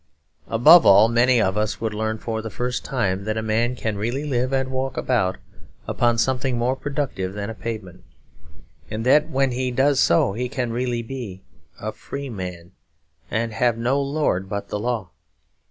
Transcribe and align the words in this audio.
Above 0.47 0.83
all, 0.83 1.07
many 1.07 1.39
of 1.39 1.55
us 1.55 1.79
would 1.79 1.93
learn 1.93 2.17
for 2.17 2.41
the 2.41 2.49
first 2.49 2.83
time 2.83 3.23
that 3.23 3.37
a 3.37 3.43
man 3.43 3.75
can 3.75 3.99
really 3.99 4.25
live 4.25 4.51
and 4.51 4.71
walk 4.71 4.97
about 4.97 5.37
upon 5.87 6.17
something 6.17 6.57
more 6.57 6.75
productive 6.75 7.33
than 7.33 7.51
a 7.51 7.53
pavement; 7.53 8.03
and 8.89 9.05
that 9.05 9.29
when 9.29 9.51
he 9.51 9.69
does 9.69 9.99
so 9.99 10.33
he 10.33 10.49
can 10.49 10.73
really 10.73 11.03
be 11.03 11.43
a 11.79 11.91
free 11.91 12.29
man, 12.31 12.71
and 13.29 13.53
have 13.53 13.77
no 13.77 14.01
lord 14.01 14.49
but 14.49 14.69
the 14.69 14.79
law. 14.79 15.11